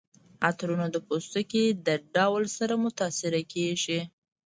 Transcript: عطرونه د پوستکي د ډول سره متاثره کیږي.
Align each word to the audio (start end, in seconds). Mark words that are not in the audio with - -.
عطرونه 0.47 0.87
د 0.91 0.97
پوستکي 1.07 1.65
د 1.87 1.89
ډول 2.13 2.43
سره 2.57 2.73
متاثره 2.83 3.41
کیږي. 3.53 4.01